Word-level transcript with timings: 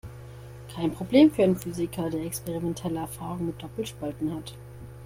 Kein 0.73 0.93
Problem 0.93 1.29
für 1.29 1.43
einen 1.43 1.55
Physiker, 1.55 2.09
der 2.09 2.25
experimentelle 2.25 3.01
Erfahrung 3.01 3.45
mit 3.45 3.61
Doppelspalten 3.61 4.33
hat. 4.33 4.55